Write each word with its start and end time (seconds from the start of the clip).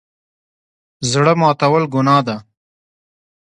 زړه 1.11 1.33
ماتول 1.41 1.83
ګناه 1.93 2.21
ده 2.27 2.37